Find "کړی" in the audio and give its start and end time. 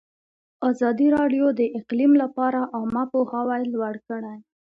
4.07-4.37